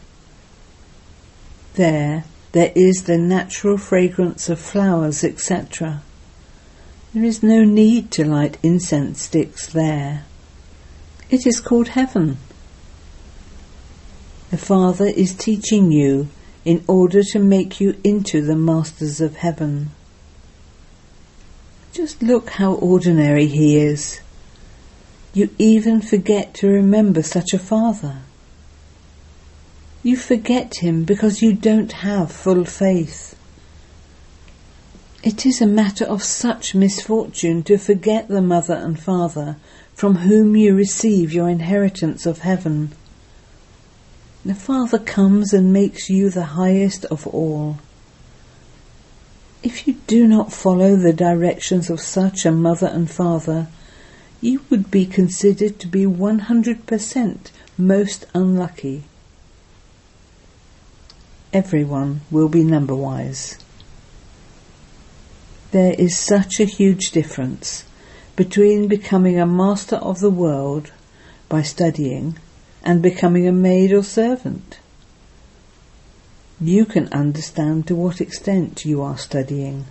There, 1.74 2.26
there 2.52 2.72
is 2.76 3.04
the 3.04 3.18
natural 3.18 3.78
fragrance 3.78 4.48
of 4.48 4.60
flowers, 4.60 5.24
etc. 5.24 6.04
There 7.14 7.24
is 7.24 7.42
no 7.42 7.64
need 7.64 8.12
to 8.12 8.26
light 8.26 8.60
incense 8.62 9.24
sticks 9.24 9.66
there. 9.68 10.26
It 11.32 11.48
is 11.48 11.60
called 11.60 11.90
heaven. 11.90 12.38
The 14.52 14.58
Father 14.58 15.08
is 15.08 15.34
teaching 15.34 15.92
you 15.92 16.30
in 16.66 16.84
order 16.88 17.24
to 17.24 17.40
make 17.40 17.80
you 17.80 17.96
into 18.04 18.42
the 18.42 18.56
masters 18.56 19.22
of 19.22 19.38
heaven. 19.38 19.92
Just 21.92 22.22
look 22.22 22.52
how 22.52 22.74
ordinary 22.74 23.48
he 23.48 23.78
is. 23.78 24.20
You 25.34 25.50
even 25.58 26.02
forget 26.02 26.54
to 26.56 26.68
remember 26.68 27.24
such 27.24 27.54
a 27.54 27.60
father. 27.60 28.20
You 30.04 30.16
forget 30.16 30.78
him 30.78 31.04
because 31.04 31.42
you 31.42 31.54
don't 31.54 31.92
have 31.92 32.32
full 32.32 32.66
faith. 32.66 33.36
It 35.22 35.46
is 35.46 35.62
a 35.62 35.68
matter 35.68 36.06
of 36.06 36.24
such 36.24 36.74
misfortune 36.74 37.64
to 37.64 37.78
forget 37.78 38.30
the 38.30 38.42
mother 38.42 38.76
and 38.76 38.98
father 38.98 39.58
from 39.94 40.16
whom 40.16 40.56
you 40.56 40.74
receive 40.74 41.34
your 41.34 41.50
inheritance 41.50 42.26
of 42.26 42.40
heaven. 42.40 42.92
The 44.50 44.56
Father 44.56 44.98
comes 44.98 45.54
and 45.54 45.72
makes 45.72 46.10
you 46.10 46.32
the 46.32 46.58
highest 46.58 47.06
of 47.06 47.28
all. 47.28 47.78
If 49.62 49.88
you 49.88 49.98
do 50.08 50.28
not 50.28 50.52
follow 50.52 50.96
the 50.96 51.14
directions 51.14 51.92
of 51.92 52.02
such 52.02 52.48
a 52.48 52.52
mother 52.52 52.88
and 52.88 53.08
father, 53.08 53.68
you 54.42 54.62
would 54.72 54.90
be 54.90 55.06
considered 55.06 55.78
to 55.78 55.88
be 55.88 56.06
100% 56.06 57.38
most 57.78 58.26
unlucky. 58.34 59.04
Everyone 61.54 62.22
will 62.32 62.50
be 62.50 62.64
number 62.64 62.96
wise. 62.96 63.56
There 65.70 65.94
is 65.94 66.18
such 66.18 66.60
a 66.60 66.66
huge 66.66 67.12
difference 67.12 67.84
between 68.36 68.88
becoming 68.88 69.40
a 69.40 69.46
master 69.46 69.98
of 69.98 70.22
the 70.22 70.32
world 70.32 70.92
by 71.50 71.62
studying 71.62 72.40
and 72.84 73.02
becoming 73.02 73.48
a 73.48 73.52
maid 73.52 73.92
or 73.92 74.04
servant. 74.04 74.80
You 76.62 76.86
can 76.86 77.08
understand 77.14 77.88
to 77.88 77.96
what 77.96 78.20
extent 78.20 78.86
you 78.86 79.02
are 79.02 79.18
studying. 79.18 79.86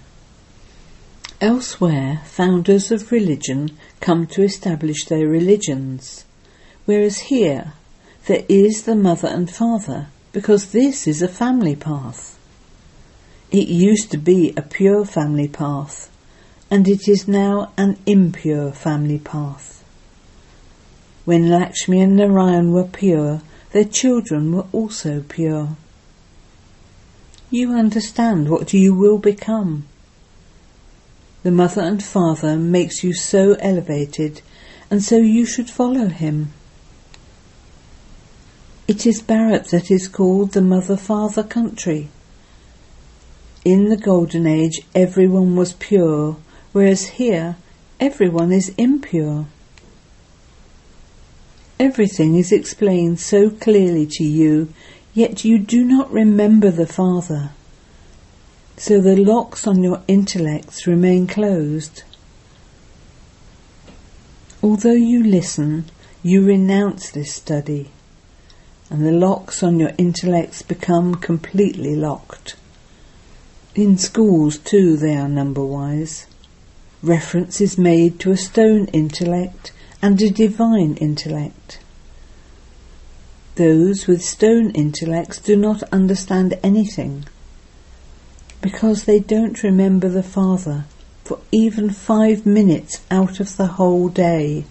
Elsewhere, 1.41 2.23
founders 2.27 2.91
of 2.91 3.13
religion 3.13 3.71
come 4.01 4.27
to 4.27 4.43
establish 4.43 5.05
their 5.05 5.29
religions, 5.29 6.25
whereas 6.85 7.19
here 7.31 7.75
there 8.27 8.45
is 8.49 8.83
the 8.83 8.97
mother 8.97 9.29
and 9.29 9.49
father, 9.49 10.09
because 10.33 10.73
this 10.73 11.07
is 11.07 11.23
a 11.23 11.29
family 11.29 11.77
path. 11.77 12.39
It 13.51 13.69
used 13.69 14.11
to 14.11 14.19
be 14.19 14.53
a 14.57 14.63
pure 14.63 15.05
family 15.07 15.49
path, 15.49 16.11
and 16.71 16.87
it 16.87 17.09
is 17.09 17.27
now 17.27 17.73
an 17.79 17.99
impure 18.05 18.73
family 18.73 19.19
path. 19.19 19.78
When 21.29 21.51
Lakshmi 21.51 22.01
and 22.01 22.17
Narayan 22.17 22.73
were 22.73 22.87
pure, 22.87 23.43
their 23.73 23.85
children 23.85 24.51
were 24.51 24.65
also 24.73 25.23
pure. 25.29 25.77
You 27.51 27.75
understand 27.75 28.49
what 28.49 28.73
you 28.73 28.95
will 28.95 29.19
become 29.19 29.85
the 31.43 31.51
mother 31.51 31.83
and 31.83 32.03
father 32.03 32.57
makes 32.57 33.05
you 33.05 33.13
so 33.13 33.59
elevated, 33.61 34.41
and 34.91 35.05
so 35.05 35.19
you 35.19 35.45
should 35.45 35.69
follow 35.69 36.07
him. 36.07 36.55
It 38.87 39.05
is 39.05 39.21
Bharat 39.21 39.69
that 39.69 39.91
is 39.91 40.09
called 40.09 40.53
the 40.53 40.63
mother-father 40.63 41.43
country. 41.43 42.09
In 43.67 43.91
the 43.91 43.99
Golden 43.99 44.47
Age 44.47 44.81
everyone 44.95 45.57
was 45.57 45.75
pure, 45.75 46.39
whereas 46.73 47.19
here 47.21 47.57
everyone 48.01 48.51
is 48.51 48.71
impure. 48.79 49.45
Everything 51.79 52.37
is 52.37 52.53
explained 52.53 53.21
so 53.21 53.51
clearly 53.51 54.07
to 54.07 54.25
you, 54.25 54.73
yet 55.15 55.45
you 55.45 55.59
do 55.59 55.85
not 55.85 56.11
remember 56.11 56.71
the 56.71 56.87
Father 56.87 57.51
so 58.79 59.01
the 59.01 59.17
locks 59.17 59.67
on 59.67 59.83
your 59.83 60.03
intellects 60.07 60.87
remain 60.87 61.27
closed. 61.27 62.05
Although 64.63 64.93
you 64.93 65.25
listen, 65.25 65.87
you 66.23 66.45
renounce 66.45 67.11
this 67.11 67.35
study, 67.35 67.91
and 68.89 69.05
the 69.05 69.13
locks 69.13 69.65
on 69.65 69.81
your 69.81 69.93
intellects 69.99 70.63
become 70.63 71.17
completely 71.17 71.97
locked. 71.97 72.55
In 73.75 73.99
schools, 73.99 74.59
too, 74.59 74.97
they 74.97 75.17
are 75.17 75.29
number-wise. 75.29 76.27
Reference 77.03 77.61
is 77.61 77.77
made 77.77 78.21
to 78.21 78.31
a 78.31 78.37
stone 78.37 78.87
intellect 78.87 79.73
and 80.01 80.21
a 80.23 80.31
divine 80.31 80.95
intellect. 80.97 81.81
Those 83.57 84.07
with 84.07 84.23
stone 84.23 84.71
intellects 84.71 85.39
do 85.41 85.57
not 85.57 85.83
understand 85.93 86.59
anything 86.63 87.25
because 88.61 89.05
they 89.05 89.19
don't 89.19 89.63
remember 89.63 90.09
the 90.09 90.23
Father 90.23 90.85
for 91.25 91.41
even 91.53 91.91
five 91.91 92.47
minutes 92.47 93.03
out 93.11 93.41
of 93.41 93.57
the 93.57 93.67
whole 93.67 94.09
day. 94.09 94.65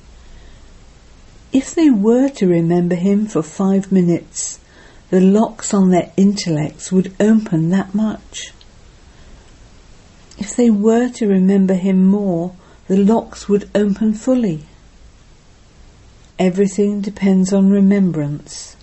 If 1.51 1.75
they 1.75 1.89
were 1.89 2.29
to 2.29 2.47
remember 2.47 2.95
him 2.95 3.25
for 3.27 3.43
five 3.43 3.91
minutes, 3.91 4.59
the 5.09 5.21
locks 5.21 5.73
on 5.73 5.89
their 5.89 6.11
intellects 6.17 6.91
would 6.91 7.13
open 7.19 7.69
that 7.69 7.93
much. 7.93 8.53
If 10.37 10.55
they 10.55 10.69
were 10.69 11.09
to 11.09 11.27
remember 11.27 11.73
him 11.73 12.05
more, 12.05 12.53
the 12.87 12.97
locks 12.97 13.47
would 13.49 13.69
open 13.73 14.13
fully. 14.13 14.63
Everything 16.39 17.02
depends 17.02 17.52
on 17.52 17.71
remembrance. 17.71 18.76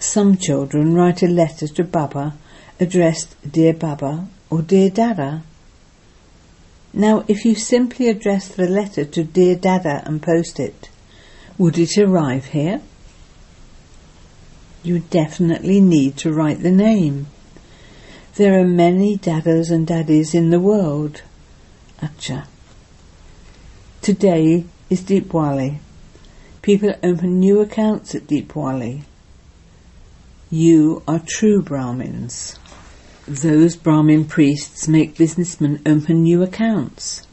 Some 0.00 0.36
children 0.36 0.94
write 0.94 1.22
a 1.22 1.28
letter 1.28 1.68
to 1.68 1.84
Baba 1.84 2.34
addressed 2.80 3.36
Dear 3.48 3.72
Baba 3.72 4.26
or 4.50 4.62
Dear 4.62 4.90
Dada. 4.90 5.44
Now, 6.92 7.24
if 7.28 7.44
you 7.44 7.54
simply 7.54 8.08
address 8.08 8.48
the 8.48 8.68
letter 8.68 9.04
to 9.04 9.24
Dear 9.24 9.54
Dada 9.54 10.02
and 10.04 10.20
post 10.20 10.58
it, 10.58 10.90
would 11.56 11.78
it 11.78 11.96
arrive 11.96 12.46
here? 12.46 12.80
You 14.82 14.98
definitely 14.98 15.80
need 15.80 16.16
to 16.18 16.32
write 16.32 16.62
the 16.62 16.70
name. 16.70 17.28
There 18.34 18.58
are 18.58 18.66
many 18.66 19.16
dadas 19.16 19.70
and 19.70 19.86
daddies 19.86 20.34
in 20.34 20.50
the 20.50 20.60
world. 20.60 21.22
Acha. 22.02 22.46
Today 24.04 24.66
is 24.90 25.00
Deepwali. 25.00 25.78
People 26.60 26.92
open 27.02 27.40
new 27.40 27.62
accounts 27.62 28.14
at 28.14 28.26
Deepwali. 28.26 29.04
You 30.50 31.02
are 31.08 31.22
true 31.26 31.62
Brahmins. 31.62 32.58
Those 33.26 33.76
Brahmin 33.76 34.26
priests 34.26 34.86
make 34.86 35.16
businessmen 35.16 35.80
open 35.86 36.22
new 36.22 36.42
accounts. 36.42 37.26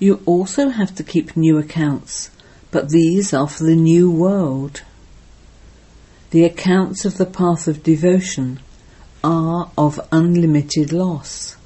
You 0.00 0.20
also 0.26 0.70
have 0.70 0.96
to 0.96 1.04
keep 1.04 1.36
new 1.36 1.58
accounts, 1.58 2.32
but 2.72 2.88
these 2.88 3.32
are 3.32 3.46
for 3.46 3.62
the 3.62 3.76
new 3.76 4.10
world. 4.10 4.82
The 6.30 6.42
accounts 6.42 7.04
of 7.04 7.18
the 7.18 7.24
path 7.24 7.68
of 7.68 7.84
devotion 7.84 8.58
are 9.22 9.70
of 9.78 10.00
unlimited 10.10 10.92
loss. 10.92 11.56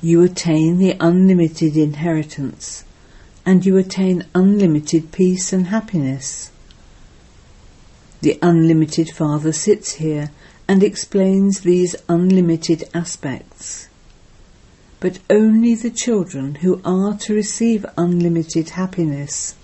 You 0.00 0.22
attain 0.22 0.78
the 0.78 0.96
unlimited 1.00 1.76
inheritance 1.76 2.84
and 3.44 3.66
you 3.66 3.76
attain 3.76 4.26
unlimited 4.34 5.10
peace 5.10 5.52
and 5.52 5.68
happiness. 5.68 6.50
The 8.20 8.38
unlimited 8.40 9.10
Father 9.10 9.52
sits 9.52 9.94
here 9.94 10.30
and 10.68 10.82
explains 10.82 11.60
these 11.60 11.96
unlimited 12.08 12.84
aspects. 12.94 13.88
But 15.00 15.18
only 15.30 15.74
the 15.74 15.90
children 15.90 16.56
who 16.56 16.80
are 16.84 17.16
to 17.18 17.34
receive 17.34 17.86
unlimited 17.96 18.70
happiness 18.70 19.54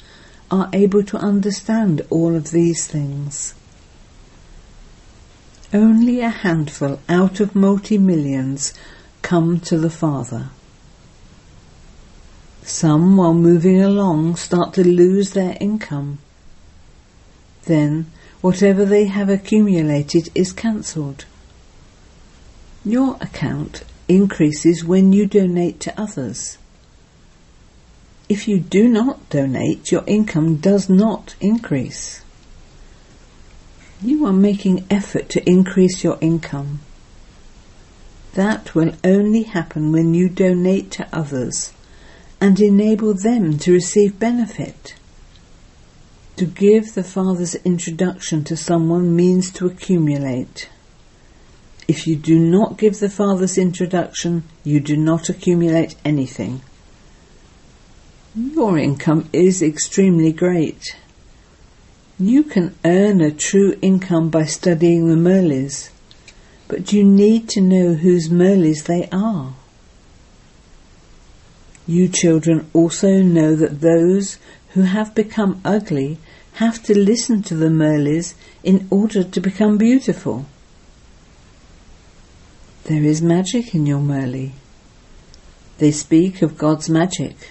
are 0.51 0.71
able 0.73 1.03
to 1.05 1.17
understand 1.17 2.03
all 2.11 2.35
of 2.35 2.51
these 2.51 2.87
things. 2.87 3.55
Only 5.73 6.21
a 6.21 6.29
handful 6.29 7.01
out 7.09 7.39
of 7.41 7.55
multi-millions 7.55 8.73
come 9.25 9.59
to 9.59 9.79
the 9.79 9.91
Father. 9.91 10.51
Some, 12.63 13.17
while 13.17 13.33
moving 13.33 13.83
along, 13.83 14.37
start 14.37 14.75
to 14.75 14.87
lose 14.87 15.31
their 15.31 15.57
income. 15.61 16.19
Then 17.65 18.11
whatever 18.43 18.85
they 18.85 19.07
have 19.07 19.31
accumulated 19.31 20.29
is 20.35 20.53
cancelled. 20.53 21.25
Your 22.85 23.17
account 23.23 23.85
increases 24.09 24.85
when 24.85 25.15
you 25.15 25.27
donate 25.27 25.81
to 25.81 25.99
others. 25.99 26.59
If 28.29 28.47
you 28.47 28.61
do 28.61 28.87
not 28.89 29.31
donate, 29.31 29.91
your 29.91 30.05
income 30.07 30.57
does 30.57 30.91
not 30.91 31.35
increase. 31.41 32.21
You 34.03 34.27
are 34.27 34.35
making 34.35 34.85
effort 34.91 35.31
to 35.31 35.49
increase 35.49 36.05
your 36.05 36.19
income. 36.21 36.81
That 38.35 38.75
will 38.75 38.93
only 39.05 39.45
happen 39.45 39.93
when 39.93 40.13
you 40.13 40.29
donate 40.29 40.91
to 40.93 41.09
others 41.13 41.73
and 42.41 42.59
enable 42.61 43.15
them 43.15 43.59
to 43.59 43.73
receive 43.73 44.19
benefit. 44.19 44.97
To 46.37 46.45
give 46.45 46.95
the 46.95 47.05
Father's 47.05 47.55
introduction 47.55 48.43
to 48.45 48.57
someone 48.57 49.15
means 49.15 49.53
to 49.53 49.67
accumulate. 49.67 50.69
If 51.87 52.09
you 52.09 52.17
do 52.17 52.39
not 52.39 52.77
give 52.77 52.99
the 52.99 53.09
Father's 53.09 53.57
introduction, 53.57 54.43
you 54.65 54.81
do 54.81 54.97
not 54.97 55.29
accumulate 55.29 55.95
anything. 56.05 56.63
Your 58.35 58.79
income 58.79 59.29
is 59.33 59.63
extremely 59.63 60.33
great. 60.33 60.97
You 62.19 62.43
can 62.43 62.75
earn 62.85 63.21
a 63.21 63.31
true 63.31 63.79
income 63.81 64.31
by 64.31 64.45
studying 64.45 65.09
the 65.09 65.15
Murlis, 65.15 65.91
but 66.69 66.93
you 66.93 67.05
need 67.05 67.49
to 67.51 67.61
know 67.61 67.95
whose 67.95 68.29
Murlis 68.29 68.85
they 68.85 69.09
are. 69.13 69.55
You 71.87 72.09
children 72.09 72.71
also 72.73 73.23
know 73.23 73.55
that 73.55 73.81
those 73.81 74.39
who 74.71 74.83
have 74.83 75.15
become 75.15 75.61
ugly 75.65 76.19
have 76.55 76.83
to 76.85 76.99
listen 76.99 77.43
to 77.43 77.55
the 77.55 77.69
Murlis 77.69 78.35
in 78.63 78.87
order 78.91 79.23
to 79.23 79.41
become 79.41 79.77
beautiful. 79.77 80.47
There 82.85 83.03
is 83.03 83.21
magic 83.21 83.75
in 83.75 83.87
your 83.87 84.01
Murli. 84.01 84.53
They 85.79 85.91
speak 85.91 86.43
of 86.43 86.57
God's 86.57 86.89
magic, 86.89 87.51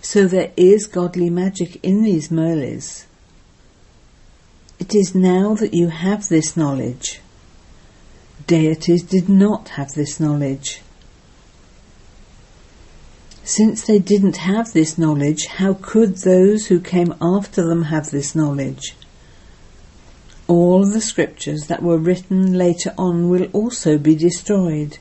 so 0.00 0.26
there 0.26 0.52
is 0.56 0.86
godly 0.86 1.30
magic 1.30 1.80
in 1.82 2.02
these 2.02 2.28
Murlis. 2.28 3.06
It 4.78 4.94
is 4.94 5.14
now 5.14 5.54
that 5.54 5.74
you 5.74 5.88
have 5.88 6.28
this 6.28 6.56
knowledge. 6.56 7.20
Deities 8.46 9.02
did 9.02 9.28
not 9.28 9.70
have 9.70 9.92
this 9.94 10.20
knowledge. 10.20 10.80
Since 13.42 13.84
they 13.84 13.98
didn't 13.98 14.36
have 14.36 14.72
this 14.72 14.96
knowledge, 14.96 15.46
how 15.46 15.74
could 15.74 16.18
those 16.18 16.66
who 16.66 16.78
came 16.78 17.12
after 17.20 17.66
them 17.66 17.84
have 17.84 18.10
this 18.10 18.36
knowledge? 18.36 18.94
All 20.46 20.86
the 20.86 21.00
scriptures 21.00 21.66
that 21.66 21.82
were 21.82 21.98
written 21.98 22.52
later 22.52 22.94
on 22.96 23.28
will 23.28 23.46
also 23.52 23.98
be 23.98 24.14
destroyed. 24.14 24.98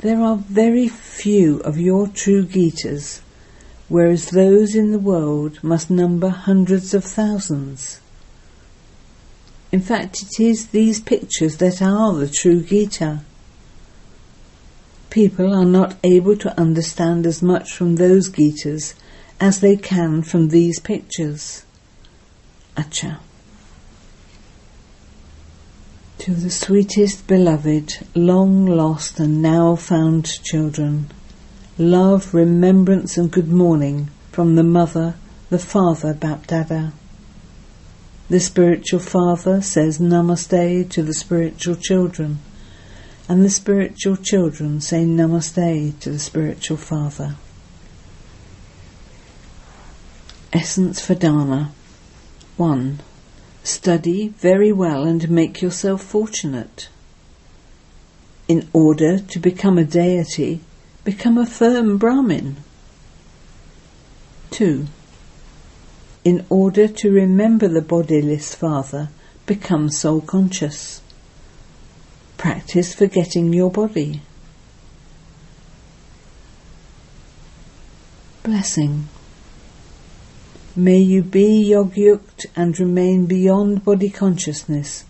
There 0.00 0.20
are 0.20 0.36
very 0.36 0.88
few 0.88 1.60
of 1.60 1.78
your 1.78 2.08
true 2.08 2.44
Gitas, 2.44 3.20
whereas 3.88 4.30
those 4.30 4.74
in 4.74 4.92
the 4.92 4.98
world 4.98 5.64
must 5.64 5.88
number 5.88 6.28
hundreds 6.28 6.92
of 6.92 7.04
thousands. 7.04 8.00
In 9.70 9.80
fact, 9.80 10.22
it 10.22 10.40
is 10.40 10.68
these 10.68 11.00
pictures 11.00 11.56
that 11.58 11.82
are 11.82 12.14
the 12.14 12.28
true 12.28 12.62
Gita 12.62 13.20
people 15.10 15.54
are 15.54 15.64
not 15.64 15.96
able 16.04 16.36
to 16.36 16.60
understand 16.60 17.26
as 17.26 17.42
much 17.42 17.72
from 17.72 17.96
those 17.96 18.28
Gitas 18.28 18.94
as 19.40 19.60
they 19.60 19.76
can 19.76 20.22
from 20.22 20.48
these 20.48 20.80
pictures. 20.80 21.64
Acha. 22.76 23.18
To 26.18 26.32
the 26.32 26.50
sweetest 26.50 27.26
beloved, 27.26 28.06
long 28.14 28.66
lost 28.66 29.20
and 29.20 29.40
now 29.40 29.76
found 29.76 30.42
children, 30.44 31.10
love, 31.78 32.34
remembrance 32.34 33.16
and 33.16 33.30
good 33.30 33.48
morning 33.48 34.10
from 34.32 34.56
the 34.56 34.64
mother, 34.64 35.14
the 35.48 35.58
father 35.58 36.12
Bapdada. 36.12 36.92
The 38.28 38.40
spiritual 38.40 39.00
father 39.00 39.62
says 39.62 39.98
namaste 39.98 40.90
to 40.90 41.02
the 41.02 41.14
spiritual 41.14 41.76
children 41.76 42.40
and 43.28 43.44
the 43.44 43.50
spiritual 43.50 44.16
children 44.16 44.80
say 44.80 45.04
Namaste 45.04 46.00
to 46.00 46.10
the 46.10 46.18
spiritual 46.18 46.78
father. 46.78 47.36
Essence 50.50 51.04
for 51.04 51.14
Dharma 51.14 51.70
1. 52.56 53.00
Study 53.62 54.28
very 54.28 54.72
well 54.72 55.04
and 55.04 55.28
make 55.28 55.60
yourself 55.60 56.02
fortunate. 56.02 56.88
In 58.48 58.66
order 58.72 59.18
to 59.18 59.38
become 59.38 59.76
a 59.76 59.84
deity, 59.84 60.60
become 61.04 61.36
a 61.36 61.44
firm 61.44 61.98
Brahmin. 61.98 62.56
2. 64.52 64.86
In 66.28 66.44
order 66.50 66.86
to 66.86 67.10
remember 67.10 67.68
the 67.68 67.80
bodiless 67.80 68.54
Father, 68.54 69.08
become 69.46 69.88
soul 69.88 70.20
conscious. 70.20 71.00
Practice 72.36 72.92
forgetting 72.92 73.54
your 73.54 73.70
body. 73.70 74.20
Blessing. 78.42 79.08
May 80.76 80.98
you 80.98 81.22
be 81.22 81.72
yogyukt 81.72 82.44
and 82.54 82.78
remain 82.78 83.24
beyond 83.24 83.82
body 83.86 84.10
consciousness 84.10 85.06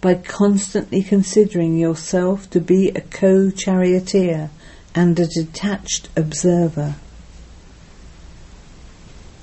by 0.00 0.14
constantly 0.14 1.02
considering 1.02 1.78
yourself 1.78 2.48
to 2.50 2.60
be 2.60 2.90
a 2.90 3.00
co-charioteer 3.00 4.50
and 4.94 5.18
a 5.18 5.26
detached 5.26 6.10
observer. 6.16 6.94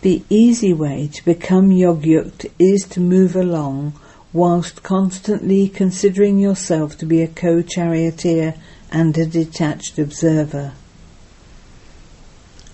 The 0.01 0.21
easy 0.29 0.73
way 0.73 1.09
to 1.13 1.25
become 1.25 1.71
yogyukt 1.71 2.51
is 2.59 2.83
to 2.91 2.99
move 2.99 3.35
along 3.35 3.93
whilst 4.31 4.83
constantly 4.83 5.67
considering 5.67 6.37
yourself 6.37 6.95
to 6.99 7.05
be 7.05 7.23
a 7.23 7.27
co-charioteer 7.27 8.53
and 8.91 9.17
a 9.17 9.25
detached 9.25 9.97
observer. 9.97 10.73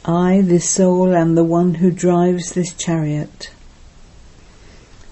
I, 0.03 0.41
this 0.41 0.69
soul, 0.69 1.15
am 1.15 1.35
the 1.35 1.45
one 1.45 1.75
who 1.75 1.91
drives 1.91 2.51
this 2.51 2.73
chariot. 2.73 3.51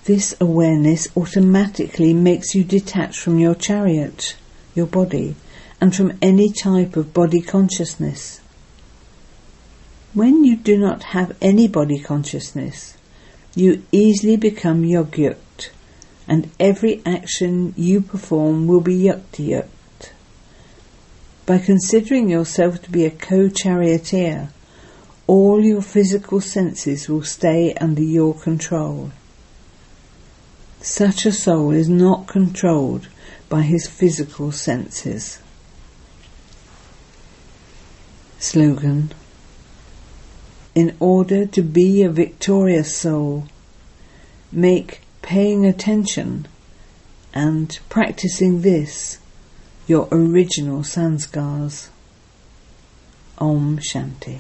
This 0.04 0.36
awareness 0.42 1.08
automatically 1.16 2.14
makes 2.14 2.54
you 2.54 2.66
detached 2.66 3.20
from 3.20 3.40
your 3.40 3.56
chariot, 3.56 4.36
your 4.76 4.88
body, 4.88 5.36
and 5.80 5.96
from 5.96 6.18
any 6.22 6.52
type 6.52 6.98
of 6.98 7.14
body 7.14 7.40
consciousness. 7.40 8.41
When 10.14 10.44
you 10.44 10.58
do 10.58 10.78
not 10.78 11.04
have 11.16 11.38
any 11.42 11.70
body 11.70 11.98
consciousness, 11.98 12.96
you 13.56 13.84
easily 13.94 14.36
become 14.36 14.84
yogyuk, 14.84 15.70
and 16.28 16.50
every 16.60 17.02
action 17.06 17.74
you 17.78 18.02
perform 18.02 18.68
will 18.68 18.82
be 18.82 18.98
yukti 18.98 19.66
By 21.46 21.60
considering 21.60 22.30
yourself 22.30 22.82
to 22.82 22.92
be 22.92 23.06
a 23.06 23.10
co-charioteer, 23.10 24.50
all 25.28 25.64
your 25.64 25.82
physical 25.82 26.42
senses 26.42 27.08
will 27.08 27.24
stay 27.24 27.74
under 27.76 28.04
your 28.04 28.34
control. 28.34 29.12
Such 30.82 31.26
a 31.26 31.32
soul 31.32 31.72
is 31.72 31.88
not 31.88 32.28
controlled 32.28 33.08
by 33.48 33.62
his 33.62 33.88
physical 33.88 34.52
senses. 34.52 35.40
Slogan 38.40 39.14
In 40.74 40.96
order 41.00 41.46
to 41.46 41.62
be 41.62 42.02
a 42.02 42.10
victorious 42.10 42.96
soul, 42.96 43.46
make 44.52 45.02
paying 45.22 45.66
attention 45.66 46.48
and 47.34 47.78
practicing 47.90 48.62
this 48.62 49.20
your 49.88 50.08
original 50.12 50.82
sanskars. 50.82 51.90
Om 53.38 53.80
Shanti. 53.80 54.40